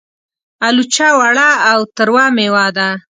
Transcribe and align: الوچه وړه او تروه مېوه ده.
الوچه 0.67 1.07
وړه 1.19 1.49
او 1.71 1.79
تروه 1.95 2.25
مېوه 2.35 2.65
ده. 2.77 2.89